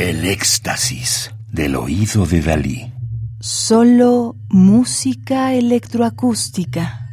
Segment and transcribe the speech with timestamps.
[0.00, 2.90] El éxtasis del oído de Dalí.
[3.38, 7.06] Solo música electroacústica.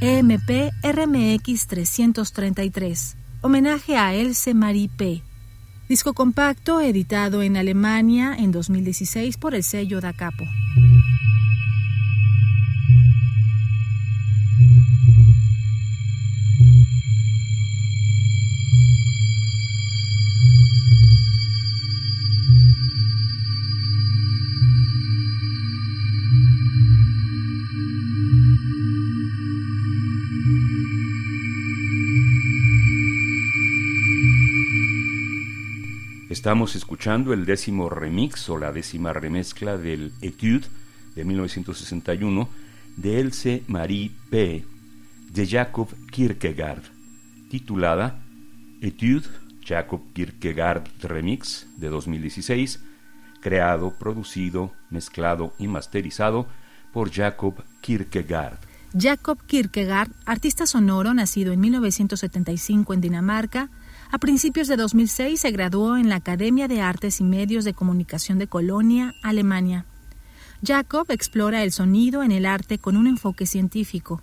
[0.00, 3.16] EMP RMX 333.
[3.40, 5.24] Homenaje a Else Marie P.
[5.88, 10.44] Disco compacto editado en Alemania en 2016 por el sello Da Capo.
[36.32, 40.66] Estamos escuchando el décimo remix o la décima remezcla del Etude
[41.14, 42.48] de 1961
[42.96, 44.64] de Else Marie P.
[45.30, 46.84] de Jacob Kierkegaard,
[47.50, 48.18] titulada
[48.80, 49.28] Etude
[49.62, 52.80] Jacob Kierkegaard Remix de 2016,
[53.42, 56.46] creado, producido, mezclado y masterizado
[56.94, 58.58] por Jacob Kierkegaard.
[58.98, 63.68] Jacob Kierkegaard, artista sonoro nacido en 1975 en Dinamarca,
[64.12, 68.38] a principios de 2006 se graduó en la Academia de Artes y Medios de Comunicación
[68.38, 69.86] de Colonia, Alemania.
[70.62, 74.20] Jacob explora el sonido en el arte con un enfoque científico.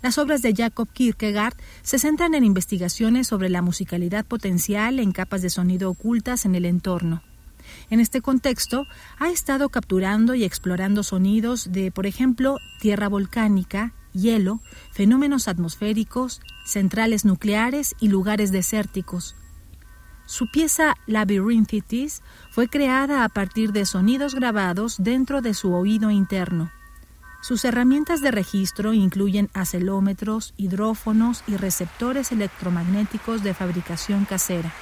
[0.00, 5.42] Las obras de Jacob Kierkegaard se centran en investigaciones sobre la musicalidad potencial en capas
[5.42, 7.22] de sonido ocultas en el entorno.
[7.90, 8.86] En este contexto,
[9.18, 14.60] ha estado capturando y explorando sonidos de, por ejemplo, tierra volcánica, hielo,
[14.92, 19.34] fenómenos atmosféricos, centrales nucleares y lugares desérticos.
[20.26, 26.70] Su pieza Labyrinthitis fue creada a partir de sonidos grabados dentro de su oído interno.
[27.40, 34.72] Sus herramientas de registro incluyen acelómetros, hidrófonos y receptores electromagnéticos de fabricación casera.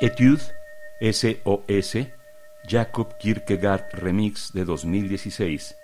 [0.00, 0.40] Etude
[1.02, 2.08] SOS
[2.66, 5.76] Jacob Kierkegaard Remix de 2016.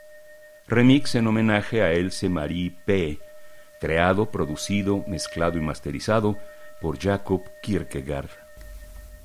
[0.66, 3.18] Remix en homenaje a Else Marie P.
[3.78, 6.38] Creado, producido, mezclado y masterizado
[6.80, 8.30] por Jacob Kierkegaard.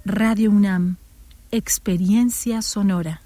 [0.04, 0.98] Radio UNAM.
[1.52, 3.22] Experiencia sonora.